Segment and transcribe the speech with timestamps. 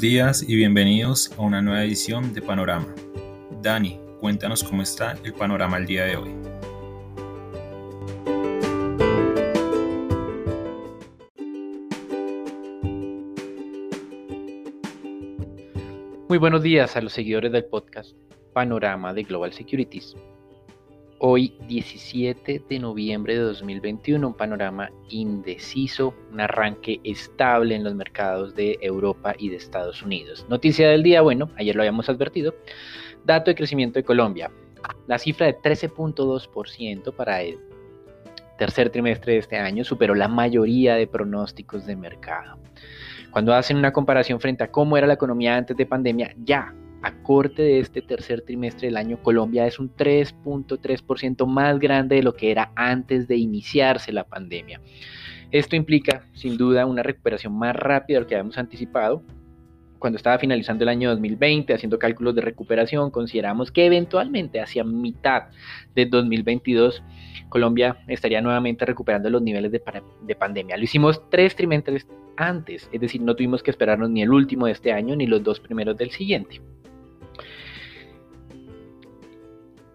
[0.00, 2.86] Días y bienvenidos a una nueva edición de Panorama.
[3.60, 6.30] Dani, cuéntanos cómo está el panorama el día de hoy.
[16.30, 18.16] Muy buenos días a los seguidores del podcast
[18.54, 20.16] Panorama de Global Securities.
[21.22, 28.54] Hoy 17 de noviembre de 2021, un panorama indeciso, un arranque estable en los mercados
[28.54, 30.46] de Europa y de Estados Unidos.
[30.48, 32.54] Noticia del día, bueno, ayer lo habíamos advertido,
[33.26, 34.50] dato de crecimiento de Colombia.
[35.06, 37.58] La cifra de 13.2% para el
[38.56, 42.56] tercer trimestre de este año superó la mayoría de pronósticos de mercado.
[43.30, 47.12] Cuando hacen una comparación frente a cómo era la economía antes de pandemia, ya a
[47.22, 52.34] corte de este tercer trimestre del año, Colombia es un 3.3% más grande de lo
[52.34, 54.80] que era antes de iniciarse la pandemia.
[55.50, 59.22] Esto implica, sin duda, una recuperación más rápida de lo que habíamos anticipado.
[59.98, 65.48] Cuando estaba finalizando el año 2020, haciendo cálculos de recuperación, consideramos que eventualmente hacia mitad
[65.94, 67.02] de 2022
[67.50, 69.82] Colombia estaría nuevamente recuperando los niveles de,
[70.22, 70.76] de, pandemia.
[70.76, 72.06] Lo hicimos tres trimestres
[72.36, 75.42] antes, es decir, no tuvimos que esperarnos ni el último de este año ni los
[75.42, 76.62] dos primeros del siguiente.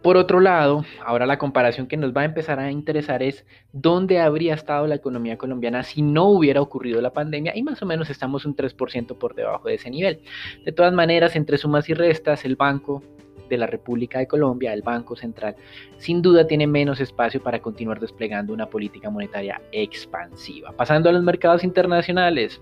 [0.05, 4.19] Por otro lado, ahora la comparación que nos va a empezar a interesar es dónde
[4.19, 8.11] habría estado la economía colombiana si no hubiera ocurrido la pandemia y más o menos
[8.11, 10.21] estamos un 3% por debajo de ese nivel.
[10.63, 13.01] De todas maneras, entre sumas y restas, el Banco
[13.49, 15.55] de la República de Colombia, el Banco Central,
[15.97, 20.71] sin duda tiene menos espacio para continuar desplegando una política monetaria expansiva.
[20.73, 22.61] Pasando a los mercados internacionales,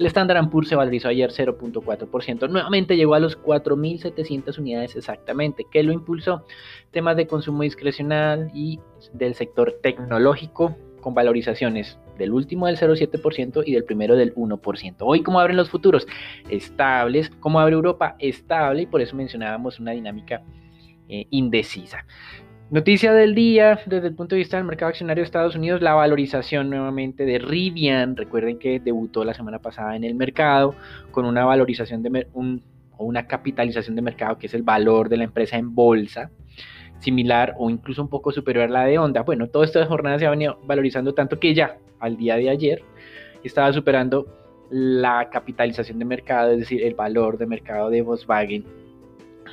[0.00, 5.66] el Standard Poor's se valorizó ayer 0.4%, nuevamente llegó a los 4.700 unidades exactamente.
[5.70, 6.46] ¿Qué lo impulsó?
[6.90, 8.80] Temas de consumo discrecional y
[9.12, 14.96] del sector tecnológico con valorizaciones del último del 0,7% y del primero del 1%.
[15.00, 16.06] Hoy, ¿cómo abren los futuros?
[16.48, 17.28] Estables.
[17.40, 18.16] ¿Cómo abre Europa?
[18.18, 20.42] Estable y por eso mencionábamos una dinámica
[21.10, 22.06] eh, indecisa.
[22.70, 25.94] Noticia del día, desde el punto de vista del mercado accionario de Estados Unidos, la
[25.94, 28.14] valorización nuevamente de Rivian.
[28.14, 30.76] Recuerden que debutó la semana pasada en el mercado
[31.10, 32.62] con una valorización de un,
[32.96, 36.30] una capitalización de mercado que es el valor de la empresa en bolsa,
[37.00, 39.22] similar o incluso un poco superior a la de Honda.
[39.22, 42.84] Bueno, toda esta jornada se ha venido valorizando tanto que ya al día de ayer
[43.42, 44.28] estaba superando
[44.70, 48.64] la capitalización de mercado, es decir, el valor de mercado de Volkswagen,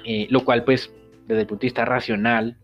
[0.05, 0.93] eh, lo cual pues
[1.25, 2.57] desde el punto de vista racional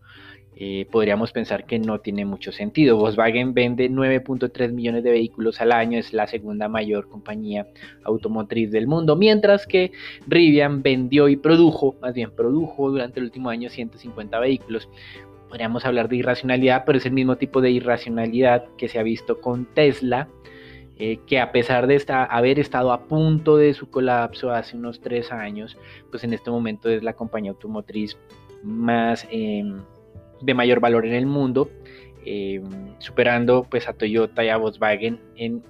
[0.56, 2.96] eh, podríamos pensar que no tiene mucho sentido.
[2.96, 7.66] Volkswagen vende 9.3 millones de vehículos al año, es la segunda mayor compañía
[8.04, 9.90] automotriz del mundo, mientras que
[10.28, 14.88] Rivian vendió y produjo, más bien produjo durante el último año 150 vehículos.
[15.48, 19.40] Podríamos hablar de irracionalidad, pero es el mismo tipo de irracionalidad que se ha visto
[19.40, 20.28] con Tesla,
[20.98, 25.32] eh, que a pesar de haber estado a punto de su colapso hace unos tres
[25.32, 25.76] años,
[26.10, 28.16] pues en este momento es la compañía automotriz
[28.62, 29.26] más...
[29.32, 29.80] Em,
[30.40, 31.70] de mayor valor en el mundo,
[32.24, 32.60] eh,
[32.98, 35.62] superando pues a Toyota y a Volkswagen en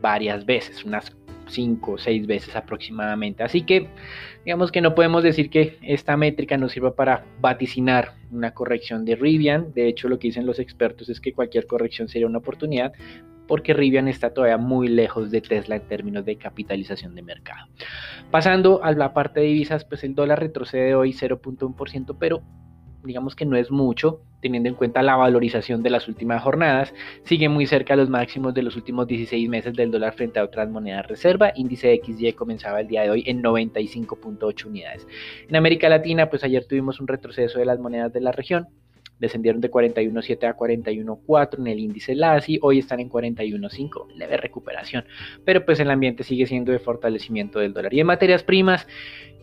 [0.00, 1.16] varias veces, unas
[1.48, 3.42] 5 o 6 veces aproximadamente.
[3.42, 3.88] Así que
[4.44, 9.16] digamos que no podemos decir que esta métrica nos sirva para vaticinar una corrección de
[9.16, 9.72] Rivian.
[9.72, 12.92] De hecho, lo que dicen los expertos es que cualquier corrección sería una oportunidad
[13.46, 17.68] porque Rivian está todavía muy lejos de Tesla en términos de capitalización de mercado.
[18.30, 22.42] Pasando a la parte de divisas, pues el dólar retrocede hoy 0.1%, pero
[23.06, 26.92] digamos que no es mucho, teniendo en cuenta la valorización de las últimas jornadas,
[27.24, 30.44] sigue muy cerca de los máximos de los últimos 16 meses del dólar frente a
[30.44, 31.52] otras monedas reserva.
[31.54, 35.06] Índice XY comenzaba el día de hoy en 95.8 unidades.
[35.48, 38.68] En América Latina, pues ayer tuvimos un retroceso de las monedas de la región.
[39.18, 45.06] Descendieron de 41.7 a 41.4 en el índice LASI, hoy están en 41.5, leve recuperación,
[45.42, 47.94] pero pues el ambiente sigue siendo de fortalecimiento del dólar.
[47.94, 48.86] Y en materias primas,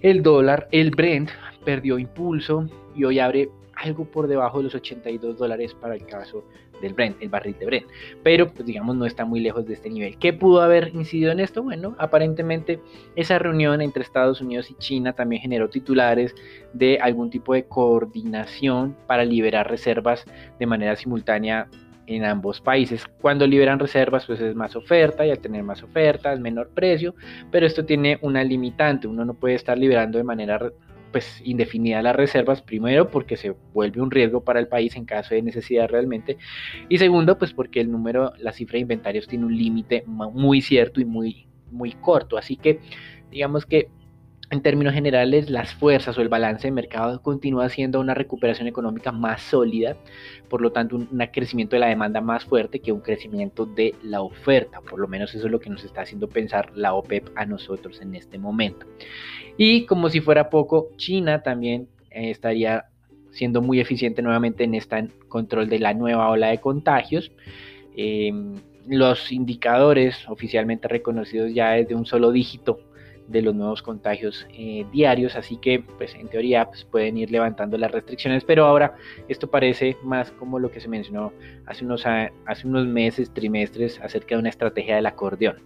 [0.04, 1.32] el dólar, el Brent,
[1.64, 6.44] perdió impulso y hoy abre algo por debajo de los 82 dólares para el caso
[6.82, 7.88] del Brent, el barril de Brent.
[8.24, 10.18] Pero, pues digamos, no está muy lejos de este nivel.
[10.18, 11.64] ¿Qué pudo haber incidido en esto?
[11.64, 12.80] Bueno, aparentemente
[13.16, 16.36] esa reunión entre Estados Unidos y China también generó titulares
[16.74, 20.26] de algún tipo de coordinación para liberar reservas
[20.60, 21.68] de manera simultánea
[22.06, 23.06] en ambos países.
[23.22, 27.16] Cuando liberan reservas, pues es más oferta y al tener más oferta es menor precio,
[27.50, 29.08] pero esto tiene una limitante.
[29.08, 30.60] Uno no puede estar liberando de manera
[31.14, 35.34] pues indefinida las reservas, primero porque se vuelve un riesgo para el país en caso
[35.34, 36.38] de necesidad realmente,
[36.90, 41.00] y segundo pues porque el número, la cifra de inventarios tiene un límite muy cierto
[41.00, 42.82] y muy, muy corto, así que
[43.32, 43.88] digamos que
[44.54, 49.12] en términos generales, las fuerzas o el balance de mercado continúa siendo una recuperación económica
[49.12, 49.98] más sólida,
[50.48, 54.22] por lo tanto un, crecimiento de la demanda más fuerte que un crecimiento de la
[54.22, 57.48] oferta, por lo menos eso es lo que nos está haciendo pensar la OPEP a
[57.48, 58.86] nosotros en este momento.
[59.58, 62.86] Y como si fuera poco, China también eh, estaría
[63.32, 67.32] siendo muy eficiente nuevamente en este control de la nueva ola de contagios.
[67.96, 68.54] Em,
[68.88, 72.80] los indicadores oficialmente reconocidos ya es de un solo dígito
[73.34, 77.78] de los nuevos contagios eh, diarios, así que pues en teoría pues, pueden ir levantando
[77.78, 78.96] las restricciones, pero ahora
[79.28, 81.34] esto parece más como lo que se mencionó
[81.66, 85.58] hace unos, hace unos meses, trimestres, acerca de una estrategia del acordeón.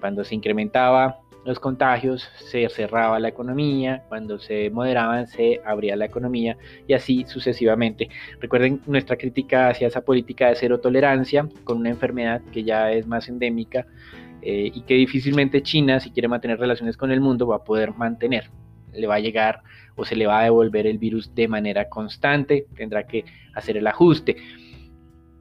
[0.00, 6.06] Cuando se incrementaba los contagios, se cerraba la economía, cuando se moderaban, se abría la
[6.06, 6.58] economía
[6.88, 8.08] y así sucesivamente.
[8.40, 13.06] Recuerden nuestra crítica hacia esa política de cero tolerancia con una enfermedad que ya es
[13.06, 13.86] más endémica
[14.42, 17.94] eh, y que difícilmente China, si quiere mantener relaciones con el mundo, va a poder
[17.94, 18.50] mantener.
[18.92, 19.62] Le va a llegar
[19.96, 23.24] o se le va a devolver el virus de manera constante, tendrá que
[23.54, 24.36] hacer el ajuste.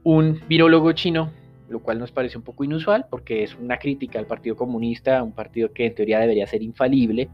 [0.04, 1.32] Un virólogo chino
[1.70, 5.34] lo cual nos parece un poco inusual porque es una crítica al Partido Comunista, un
[5.34, 7.30] partido que en teoría debería ser infalible.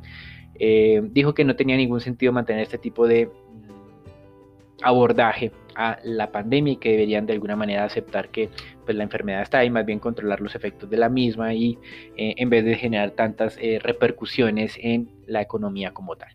[0.55, 3.29] Eh, dijo que no tenía ningún sentido mantener este tipo de
[4.81, 8.49] abordaje a la pandemia y que deberían de alguna manera aceptar que
[8.85, 11.77] pues, la enfermedad está ahí, más bien controlar los efectos de la misma y
[12.17, 16.29] eh, en vez de generar tantas eh, repercusiones en la economía como tal.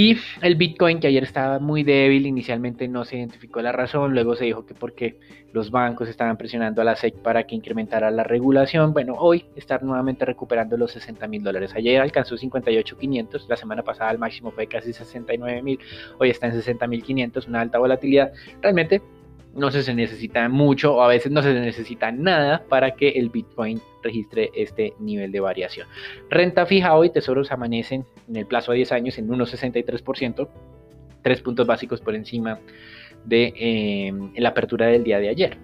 [0.00, 4.34] Y el Bitcoin, que ayer estaba muy débil, inicialmente no se identificó la razón, luego
[4.34, 5.20] se dijo que porque
[5.52, 8.94] los bancos estaban presionando a la SEC para que incrementara la regulación.
[8.94, 11.74] Bueno, hoy está nuevamente recuperando los 60 mil dólares.
[11.74, 15.78] Ayer alcanzó 58.500, la semana pasada el máximo fue casi 69 mil,
[16.18, 18.32] hoy está en 60 mil 500, una alta volatilidad.
[18.62, 19.02] Realmente
[19.54, 23.80] no se necesita mucho o a veces no se necesita nada para que el Bitcoin
[24.02, 25.88] registre este nivel de variación.
[26.28, 30.48] Renta fija hoy, tesoros amanecen en el plazo de 10 años en 1,63%,
[31.22, 32.58] tres puntos básicos por encima
[33.24, 35.58] de eh, la apertura del día de ayer.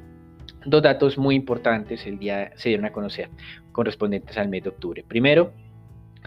[0.65, 3.29] Dos datos muy importantes el día se dieron a conocer
[3.73, 5.05] correspondientes al mes de octubre.
[5.07, 5.53] Primero,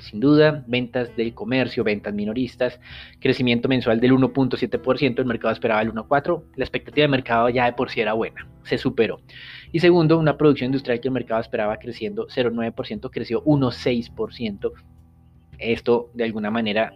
[0.02, 2.80] sin duda, ventas del comercio, ventas minoristas,
[3.20, 7.74] crecimiento mensual del 1.7%, el mercado esperaba el 1.4%, la expectativa de mercado ya de
[7.74, 9.22] por sí era buena, se superó.
[9.72, 14.72] Y segundo, una producción industrial que el mercado esperaba creciendo 0.9%, creció 1.6%.
[15.60, 16.94] Esto de alguna manera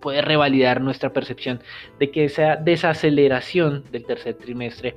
[0.00, 1.60] puede revalidar nuestra percepción
[1.98, 4.94] de que esa desaceleración del tercer trimestre,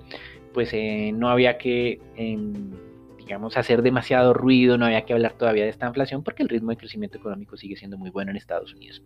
[0.53, 1.99] pues eh, no había que...
[2.15, 2.88] Em,
[3.29, 6.71] digamos, hacer demasiado ruido, no había que hablar todavía de esta inflación porque el ritmo
[6.71, 9.03] de crecimiento económico sigue siendo muy bueno en Estados Unidos.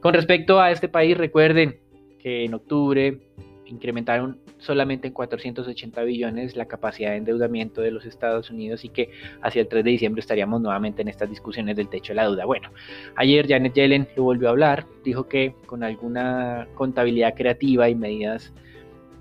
[0.00, 1.78] Con respecto a este país, recuerden
[2.18, 3.20] que en octubre
[3.66, 9.12] incrementaron solamente en 480 billones la capacidad de endeudamiento de los Estados Unidos y que
[9.40, 12.46] hacia el 3 de diciembre estaríamos nuevamente en estas discusiones del techo de la deuda.
[12.46, 12.70] Bueno,
[13.14, 18.52] ayer Janet Yellen lo volvió a hablar, dijo que con alguna contabilidad creativa y medidas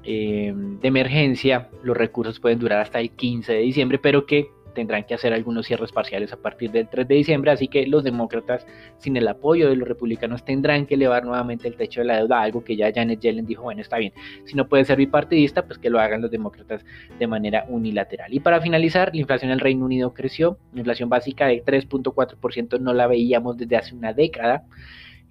[0.04, 5.04] eh, de emergencia, los recursos pueden durar hasta el 15 de diciembre, pero que tendrán
[5.04, 8.66] que hacer algunos cierres parciales a partir del 3 de diciembre, así que los demócratas,
[8.98, 12.42] sin el apoyo de los republicanos, tendrán que elevar nuevamente el techo de la deuda,
[12.42, 14.14] algo que ya Janet Yellen dijo, bueno, está bien,
[14.46, 16.86] si no puede ser bipartidista, pues que lo hagan los demócratas
[17.18, 18.34] de manera unilateral.
[18.34, 22.80] Y para finalizar, la inflación en el Reino Unido creció, la inflación básica de 3.4%
[22.80, 24.64] no la veíamos desde hace una década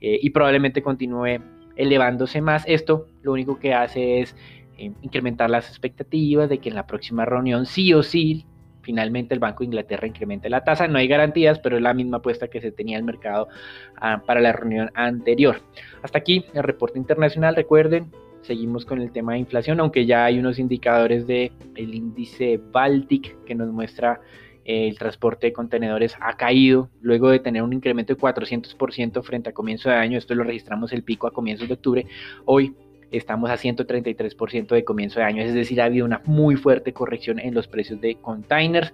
[0.00, 1.40] eh, y probablemente continúe
[1.76, 2.64] elevándose más.
[2.66, 4.37] Esto lo único que hace es
[4.78, 8.47] eh, incrementar las expectativas de que en la próxima reunión sí o sí
[8.88, 10.88] finalmente el Banco de Inglaterra incremente la tasa.
[10.88, 13.49] No hay garantías, pero es la misma apuesta que se tenía el mercado
[13.97, 15.61] ah, para la reunión anterior.
[16.02, 17.54] Hasta aquí el reporte internacional.
[17.54, 22.58] Recuerden, seguimos con el tema de inflación, aunque ya hay unos indicadores del el índice
[22.73, 24.23] Baltic que nos muestra
[24.64, 29.50] eh, el transporte de contenedores ha caído luego de tener un incremento de 400% frente
[29.50, 30.16] a comienzo de año.
[30.16, 32.06] Esto lo registramos el pico a comienzos de octubre.
[32.44, 32.75] Hoy
[33.11, 37.38] estamos a 133% de comienzo de año, es decir, ha habido una muy fuerte corrección
[37.38, 38.93] en los precios de containers,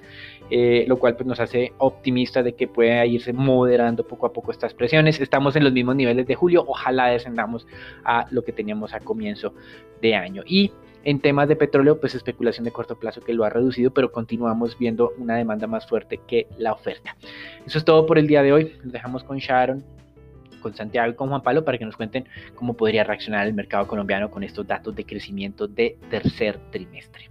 [0.50, 4.50] eh, lo cual pues, nos hace optimistas de que pueda irse moderando poco a poco
[4.50, 5.20] estas presiones.
[5.20, 7.66] Estamos en los mismos niveles de julio, ojalá descendamos
[8.04, 9.54] a lo que teníamos a comienzo
[10.00, 10.42] de año.
[10.46, 10.72] Y
[11.04, 14.78] en temas de petróleo, pues especulación de corto plazo que lo ha reducido, pero continuamos
[14.78, 17.16] viendo una demanda más fuerte que la oferta.
[17.66, 18.72] Eso es todo por el día de hoy.
[18.82, 19.84] Nos dejamos con Sharon
[20.64, 23.86] con Santiago y con Juan Pablo para que nos cuenten cómo podría reaccionar el mercado
[23.86, 27.28] colombiano con estos datos de crecimiento de tercer trimestre.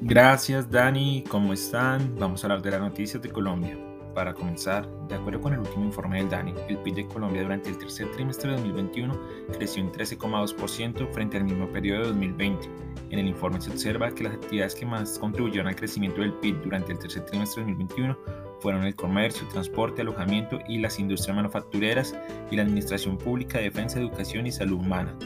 [0.00, 2.18] Gracias Dani, ¿cómo están?
[2.18, 3.87] Vamos a hablar de las noticias de Colombia.
[4.18, 7.70] Para comenzar, de acuerdo con el último informe del DANI, el PIB de Colombia durante
[7.70, 9.16] el tercer trimestre de 2021
[9.52, 12.68] creció en 13,2% frente al mismo periodo de 2020.
[13.10, 16.64] En el informe se observa que las actividades que más contribuyeron al crecimiento del PIB
[16.64, 18.18] durante el tercer trimestre de 2021
[18.58, 22.16] fueron el comercio, transporte, alojamiento y las industrias manufactureras
[22.50, 25.16] y la administración pública, defensa, educación y salud humana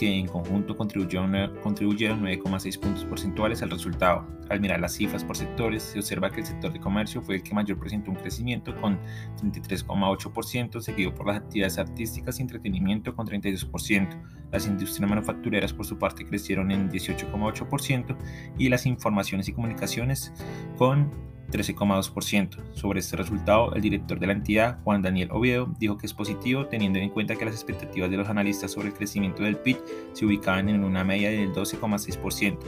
[0.00, 4.26] que en conjunto contribuyeron 9,6 puntos porcentuales al resultado.
[4.48, 7.42] Al mirar las cifras por sectores, se observa que el sector de comercio fue el
[7.42, 8.98] que mayor presentó un crecimiento con
[9.42, 14.22] 33,8%, seguido por las actividades artísticas y entretenimiento con 32%.
[14.50, 18.16] Las industrias manufactureras por su parte crecieron en 18,8%
[18.56, 20.32] y las informaciones y comunicaciones
[20.78, 21.10] con
[21.50, 22.74] 13,2%.
[22.74, 26.66] Sobre este resultado, el director de la entidad, Juan Daniel Oviedo, dijo que es positivo
[26.66, 29.78] teniendo en cuenta que las expectativas de los analistas sobre el crecimiento del PIB
[30.12, 32.58] se ubicaban en una media del 12,6%,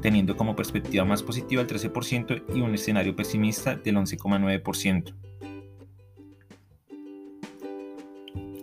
[0.00, 5.14] teniendo como perspectiva más positiva el 13% y un escenario pesimista del 11,9%.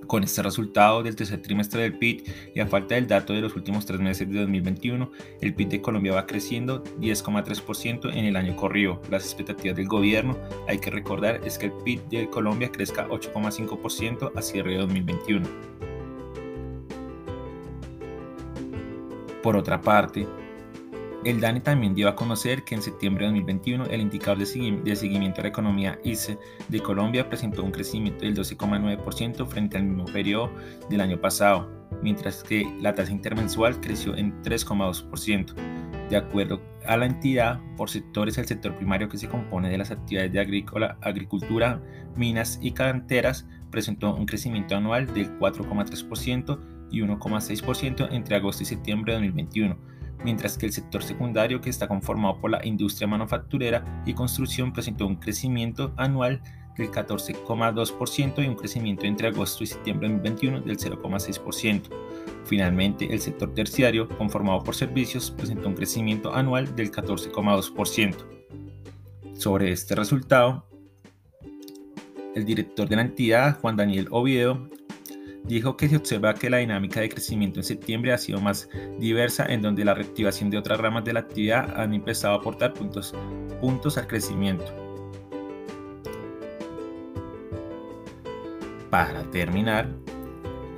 [0.07, 2.23] Con este resultado del tercer trimestre del PIB
[2.55, 5.11] y a falta del dato de los últimos tres meses de 2021,
[5.41, 9.01] el PIB de Colombia va creciendo 10,3% en el año corrido.
[9.11, 10.37] Las expectativas del gobierno,
[10.69, 15.45] hay que recordar, es que el PIB de Colombia crezca 8,5% a cierre de 2021.
[19.43, 20.25] Por otra parte,
[21.25, 25.41] el DANE también dio a conocer que en septiembre de 2021 el indicador de, seguimiento
[25.41, 26.37] a la economía ICE
[26.69, 30.51] de Colombia presentó un crecimiento del 12,9% frente al mismo periodo
[30.89, 31.69] del año pasado,
[32.01, 35.53] mientras que la tasa intermensual creció en 3,2%.
[36.09, 39.91] De acuerdo a la entidad, por sectores, el sector primario que se compone de las
[39.91, 41.81] actividades de agrícola, agricultura,
[42.15, 46.59] minas y canteras presentó un crecimiento anual del 4,3%
[46.91, 51.87] y 1,6% entre agosto y septiembre de 2021 mientras que el sector secundario, que está
[51.87, 56.41] conformado por la industria manufacturera y construcción, presentó un crecimiento anual
[56.77, 61.89] del 14,2% y un crecimiento entre agosto y septiembre de 2021 del 0,6%.
[62.45, 68.15] Finalmente, el sector terciario, conformado por servicios, presentó un crecimiento anual del 14,2%.
[69.33, 70.65] Sobre este resultado,
[72.35, 74.69] el director de la entidad, Juan Daniel Oviedo,
[75.43, 79.45] dijo que se observa que la dinámica de crecimiento en septiembre ha sido más diversa,
[79.45, 83.13] en donde la reactivación de otras ramas de la actividad han empezado a aportar puntos,
[83.61, 84.65] puntos al crecimiento.
[88.89, 89.89] Para terminar,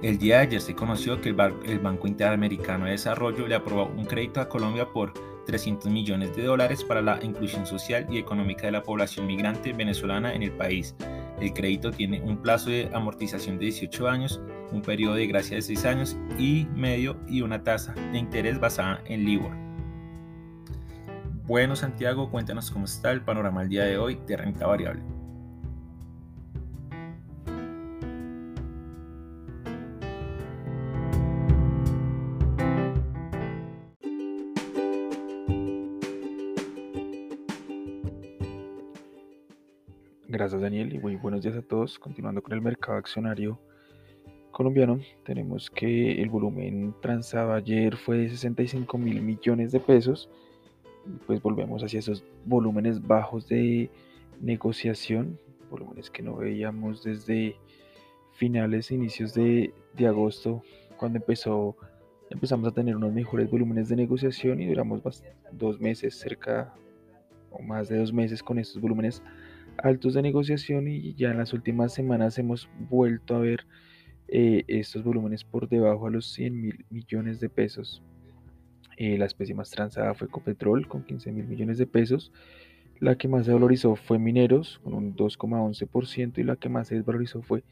[0.01, 4.05] el día de ayer se conoció que el, Banco Interamericano de Desarrollo le aprobó un
[4.05, 5.13] crédito a Colombia por
[5.45, 10.33] 300 millones de dólares para la inclusión social y económica de la población migrante venezolana
[10.33, 10.95] en el país.
[11.39, 14.41] El crédito tiene un plazo de amortización de 18 años
[14.71, 19.01] un periodo de gracia de 6 años y medio y una tasa de interés basada
[19.05, 19.51] en LIBOR.
[21.45, 25.01] Bueno, Santiago, cuéntanos cómo está el panorama el día de hoy de renta variable.
[40.91, 41.99] Y muy buenos días a todos.
[41.99, 43.59] Continuando con el mercado accionario
[44.49, 50.31] colombiano, tenemos que el volumen transado ayer fue de 65 mil millones de pesos.
[51.27, 53.91] pues volvemos hacia esos volúmenes bajos de
[54.41, 57.55] negociación, volúmenes que no veíamos desde
[58.33, 60.63] finales, inicios de, de agosto,
[60.97, 61.77] cuando empezó,
[62.31, 65.03] empezamos a tener unos mejores volúmenes de negociación y duramos
[65.51, 66.73] dos meses, cerca
[67.51, 69.21] o más de dos meses con estos volúmenes
[69.83, 73.65] altos de negociación y ya en las últimas semanas hemos vuelto a ver
[74.27, 78.03] eh, estos volúmenes por debajo a los 100 mil millones de pesos.
[78.97, 82.31] Eh, la especie más transada fue Copetrol con 15 mil millones de pesos.
[82.99, 86.95] La que más se valorizó fue Mineros con un 2,11% y la que más se
[86.95, 87.63] desvalorizó fue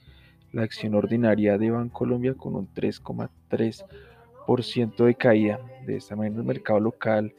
[0.52, 5.60] la acción ordinaria de Bancolombia con un 3,3% de caída.
[5.86, 7.36] De esta manera el mercado local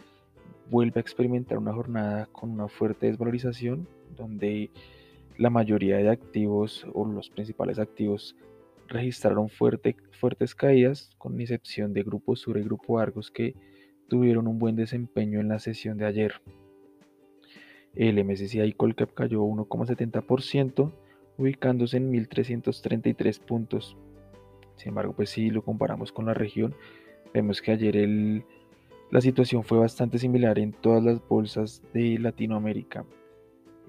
[0.71, 4.71] vuelve a experimentar una jornada con una fuerte desvalorización donde
[5.39, 8.37] la mayoría de activos o los principales activos
[8.89, 13.55] registraron fuertes caídas, con excepción de Grupo Sur y Grupo Argos que
[14.09, 16.33] tuvieron un buen desempeño en la sesión de ayer.
[17.95, 20.93] El MSCI Colcap cayó 1,70%,
[21.37, 23.97] ubicándose en 1.333 puntos.
[24.77, 26.75] Sin embargo, pues si lo comparamos con la región,
[27.35, 28.45] vemos que ayer
[29.11, 33.05] la situación fue bastante similar en todas las bolsas de Latinoamérica.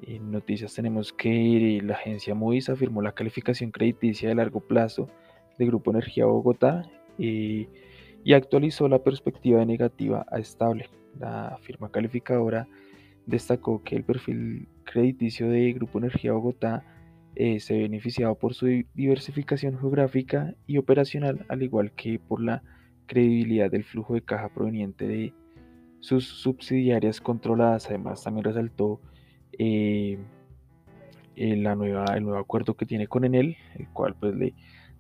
[0.04, 5.10] En noticias tenemos que la agencia Moody's afirmó la calificación crediticia de largo plazo
[5.58, 7.68] de Grupo Energía Bogotá y,
[8.34, 10.90] actualizó la perspectiva de negativa a estable.
[11.20, 12.68] La firma calificadora
[13.26, 16.86] destacó que el perfil crediticio de Grupo Energía Bogotá
[17.36, 22.62] eh, se ha beneficiado por su diversificación geográfica y operacional, al igual que por la
[23.08, 25.34] credibilidad del flujo de caja proveniente de
[26.00, 27.88] sus subsidiarias controladas.
[27.88, 29.02] Además, también resaltó
[29.58, 30.18] eh,
[31.36, 34.54] la nueva, el nuevo acuerdo que tiene con Enel, el cual pues le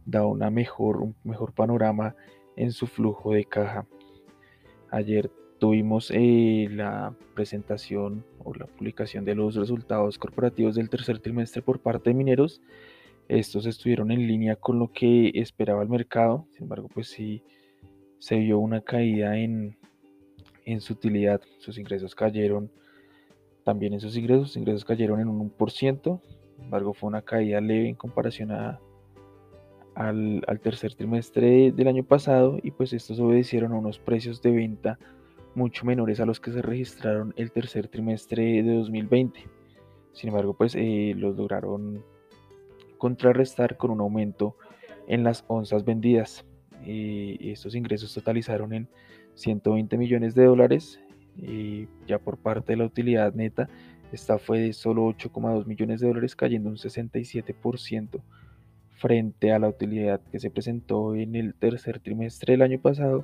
[0.06, 2.15] da una mejor, un mejor panorama
[2.56, 3.86] en su flujo de caja.
[4.91, 11.62] Ayer tuvimos eh, la presentación o la publicación de los resultados corporativos del tercer trimestre
[11.62, 12.62] por parte de mineros.
[13.27, 17.44] Estos estuvieron en línea con lo que esperaba el mercado, sin embargo, pues sí
[18.18, 19.77] se vio una caída en,
[20.65, 22.72] en su utilidad, sus ingresos cayeron
[23.69, 26.21] también en sus ingresos, sus ingresos cayeron en un 1%,
[26.55, 28.79] sin embargo fue una caída leve en comparación a,
[29.93, 34.49] al, al, tercer trimestre del año pasado y pues estos obedecieron a unos precios de
[34.49, 34.97] venta
[35.53, 39.39] mucho menores a los que se registraron el tercer trimestre de 2020.
[40.13, 42.03] Sin embargo, pues eh, los lograron
[42.97, 44.55] contrarrestar con un aumento
[45.07, 46.43] en las onzas vendidas.
[46.83, 48.88] y estos ingresos totalizaron en
[49.35, 50.99] 120 millones de dólares
[52.08, 53.69] ya por parte de la utilidad neta,
[54.12, 58.22] esta fue de solo 8,2 millones de dólares, cayendo un 67%
[58.98, 63.24] frente a la utilidad que se presentó en el tercer trimestre del año pasado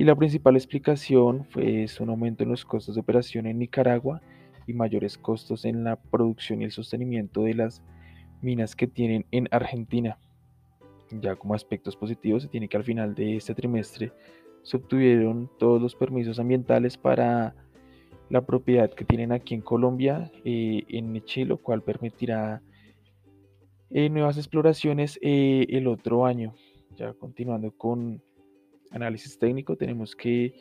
[0.00, 4.22] y la principal explicación fue un aumento en los costos de operación en Nicaragua
[4.66, 7.82] y mayores costos en la producción y el sostenimiento de las
[8.40, 10.16] minas que tienen en Argentina.
[11.10, 14.10] Ya como aspectos positivos se tiene que al final de este trimestre
[14.62, 17.54] se obtuvieron todos los permisos ambientales para
[18.28, 22.62] la propiedad que tienen aquí en Colombia, eh, en Chile, lo cual permitirá
[23.90, 26.54] eh, nuevas exploraciones eh, el otro año.
[26.96, 28.22] Ya continuando con
[28.90, 30.54] análisis técnico tenemos que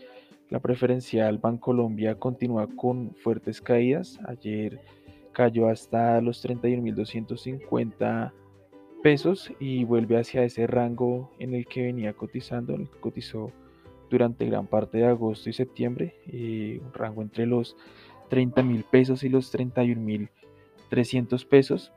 [0.49, 4.19] la preferencial Bancolombia continúa con fuertes caídas.
[4.25, 4.81] Ayer
[5.31, 8.33] cayó hasta los 31.250
[9.03, 13.51] pesos y vuelve hacia ese rango en el que venía cotizando, en el que cotizó
[14.10, 17.78] durante gran parte de agosto y septiembre, eh, un rango entre los
[18.30, 20.30] 30 mil pesos y los 31 mil
[20.89, 21.93] 300 pesos.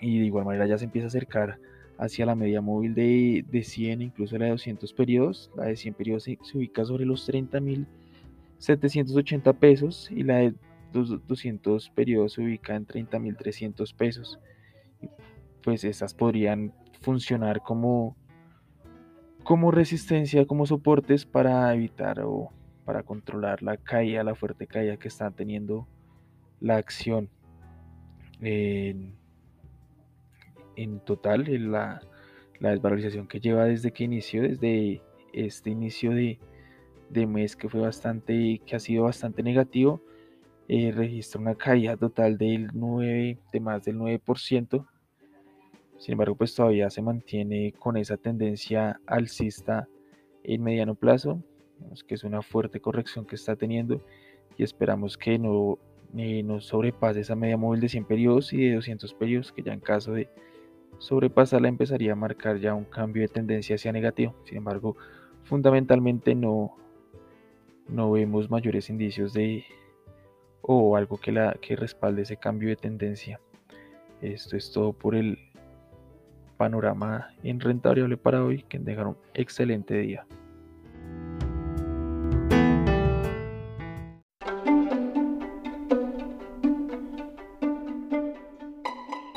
[0.00, 1.58] Y de igual manera ya se empieza a acercar
[1.98, 5.50] hacia la media móvil de, de 100, incluso la de 200 periodos.
[5.56, 10.54] La de 100 periodos se, ubica sobre los 30.780 pesos y la de
[10.92, 14.38] 200 periodos se ubica en 30.300 pesos.
[15.62, 18.16] Pues estas podrían funcionar como,
[19.48, 22.52] como resistencia, como soportes para evitar o
[22.84, 25.88] para controlar la caída, la fuerte caída que está teniendo
[26.60, 27.30] la acción.
[28.42, 29.14] En,
[30.76, 32.02] en total la,
[32.60, 35.00] la, desvalorización que lleva desde que inició, desde
[35.32, 36.38] este inicio de,
[37.26, 40.02] mes que fue bastante, que ha sido bastante negativo,
[40.68, 44.86] eh, registra una caída total del 9, de más del 9%.
[45.98, 49.88] Sin embargo, pues todavía se mantiene con esa tendencia alcista
[50.44, 51.42] en mediano plazo,
[52.06, 54.00] que es una fuerte corrección que está teniendo
[54.56, 55.78] y esperamos que no,
[56.16, 59.72] eh, no sobrepase esa media móvil de 100 periodos y de 200 periodos, que ya
[59.72, 60.28] en caso de
[60.98, 64.34] sobrepasarla empezaría a marcar ya un cambio de tendencia hacia negativo.
[64.44, 64.96] Sin embargo,
[65.44, 66.76] fundamentalmente no,
[67.88, 69.64] no vemos mayores indicios de
[70.62, 73.40] o algo que, la, que respalde ese cambio de tendencia.
[74.20, 75.38] Esto es todo por el
[76.58, 78.64] panorama en renta variable para hoy.
[78.64, 80.26] Que tengan un excelente día.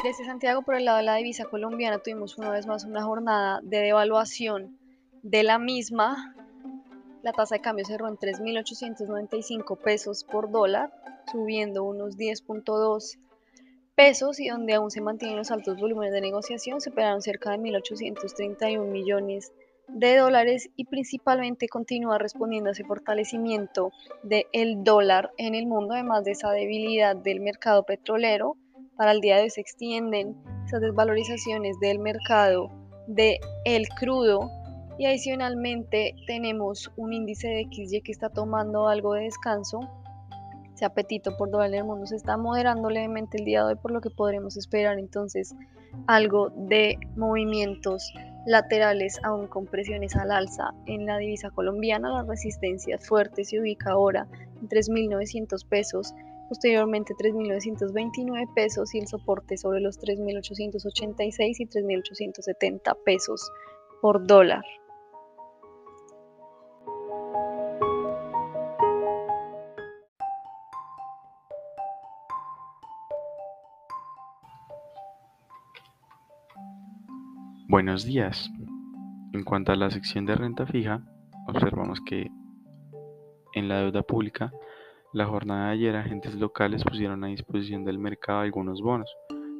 [0.04, 3.62] Desde Santiago, por el lado de la divisa colombiana, tuvimos una vez más una jornada
[3.64, 4.78] de devaluación
[5.22, 6.36] de la misma.
[7.22, 10.92] La tasa de cambio cerró en 3.895 pesos por dólar,
[11.32, 13.20] subiendo unos 10.2
[13.96, 17.58] pesos y donde aún se mantienen los altos volúmenes de negociación, se esperaron cerca de
[17.58, 19.52] 1.831 millones
[19.88, 23.92] de dólares y principalmente continúa respondiendo a ese fortalecimiento
[24.24, 28.56] del dólar en el mundo, además de esa debilidad del mercado petrolero
[29.02, 32.70] para el día de hoy se extienden esas desvalorizaciones del mercado
[33.08, 34.50] del el crudo
[35.00, 39.80] y adicionalmente tenemos un índice de XY que está tomando algo de descanso.
[40.86, 44.02] Apetito por en el mundo se está moderando levemente el día de hoy, por lo
[44.02, 45.56] que podremos esperar entonces
[46.08, 48.14] algo de movimientos
[48.46, 52.10] laterales aún con presiones al alza en la divisa colombiana.
[52.10, 54.28] La resistencia fuerte se ubica ahora
[54.62, 56.14] en 3.900 pesos
[56.52, 63.50] posteriormente 3.929 pesos y el soporte sobre los 3.886 y 3.870 pesos
[64.02, 64.62] por dólar.
[77.72, 78.52] Buenos días.
[79.32, 81.06] En cuanto a la sección de renta fija,
[81.48, 82.30] observamos que
[83.54, 84.52] en la deuda pública,
[85.14, 89.10] la jornada de ayer agentes locales pusieron a disposición del mercado algunos bonos,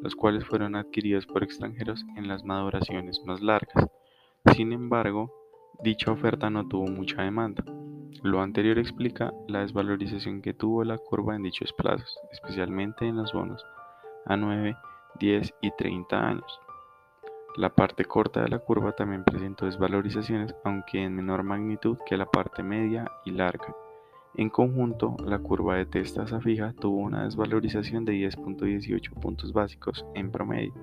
[0.02, 3.88] los cuales fueron adquiridos por extranjeros en las maduraciones más largas.
[4.58, 5.32] Sin embargo,
[5.82, 7.64] dicha oferta no tuvo mucha demanda.
[8.24, 13.32] Lo anterior explica la desvalorización que tuvo la curva en dichos plazos, especialmente en los
[13.32, 13.66] bonos
[14.26, 14.76] a 9,
[15.18, 16.60] 10 y 30 años.
[17.58, 22.26] La parte corta de la curva también presentó desvalorizaciones, aunque en menor magnitud que la
[22.26, 23.76] parte media y larga.
[24.36, 30.32] En conjunto, la curva de testa fija tuvo una desvalorización de 10.18 puntos básicos en
[30.32, 30.74] promedio.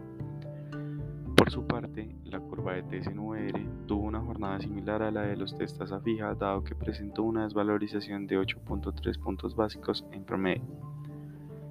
[1.34, 5.56] Por su parte, la curva de TSNVR tuvo una jornada similar a la de los
[5.56, 10.66] testas a fija, dado que presentó una desvalorización de 8.3 puntos básicos en promedio.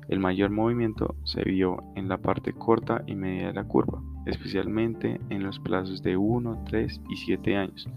[0.07, 5.19] El mayor movimiento se vio en la parte corta y media de la curva, especialmente
[5.29, 7.87] en los plazos de 1, 3 y 7 años,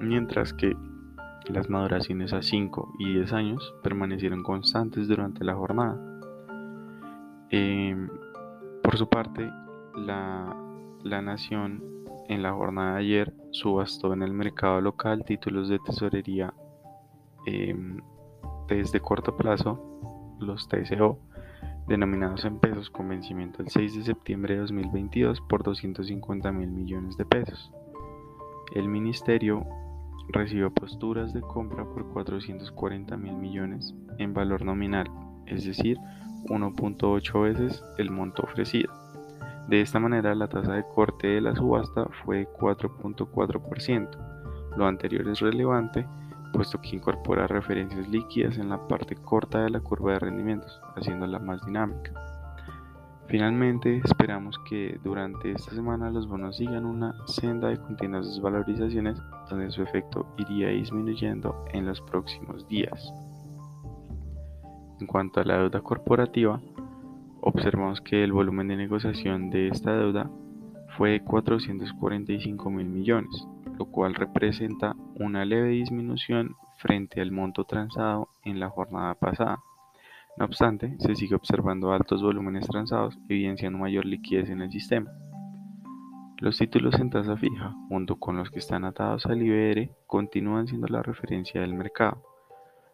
[0.00, 0.76] mientras que
[1.48, 5.96] las maduraciones a 5 y 10 años permanecieron constantes durante la jornada.
[7.50, 8.08] Em,
[8.82, 9.50] por su parte,
[9.94, 10.62] la,
[11.22, 11.82] Nación
[12.28, 16.52] en la jornada de ayer subastó en el mercado local títulos de tesorería
[17.46, 18.00] em,
[18.68, 19.80] desde corto plazo,
[20.40, 21.18] los TCO,
[21.88, 27.16] denominados en pesos con vencimiento el 6 de septiembre de 2022 por 250 mil millones
[27.16, 27.72] de pesos.
[28.74, 29.64] El ministerio
[30.28, 35.06] recibió posturas de compra por 440 mil millones en valor nominal,
[35.46, 35.98] es decir,
[36.46, 38.92] 1.8 veces el monto ofrecido.
[39.68, 44.76] De esta manera, la tasa de corte de la subasta fue 4.4%.
[44.76, 46.06] Lo anterior es relevante
[46.52, 51.38] puesto que incorpora referencias líquidas en la parte corta de la curva de rendimientos, haciéndola
[51.38, 52.12] más dinámica.
[53.28, 59.70] Finalmente, esperamos que durante esta semana los bonos sigan una senda de continuas desvalorizaciones donde
[59.72, 63.12] su efecto iría disminuyendo en los próximos días.
[65.00, 66.60] En cuanto a la deuda corporativa,
[67.40, 70.30] observamos que el volumen de negociación de esta deuda
[70.96, 78.60] fue 445 mil millones, lo cual representa una leve disminución frente al monto transado en
[78.60, 79.58] la jornada pasada.
[80.36, 85.10] No obstante, se sigue observando altos volúmenes transados, evidenciando mayor liquidez en el sistema.
[86.38, 90.86] Los títulos en tasa fija, junto con los que están atados al IBR, continúan siendo
[90.88, 92.22] la referencia del mercado.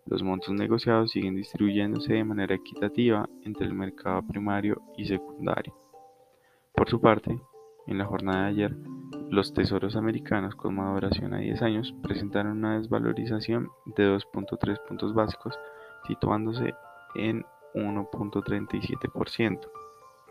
[0.07, 5.75] Los montos negociados siguen distribuyéndose de manera equitativa entre el mercado primario y secundario.
[6.73, 7.37] Por su parte,
[7.89, 8.77] en la jornada de ayer,
[9.33, 15.59] los tesoros americanos con maduración a 10 años presentaron una desvalorización de 2.3 puntos básicos,
[16.07, 16.75] situándose
[17.15, 17.43] en
[17.75, 19.61] 1.37%.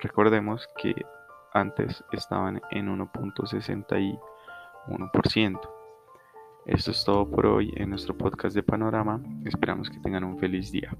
[0.02, 0.94] Recordemos que
[1.52, 5.60] antes estaban en 1.61%.
[6.68, 9.20] Esto es todo por hoy en nuestro podcast de Panorama.
[9.46, 10.96] Esperamos que tengan un feliz día.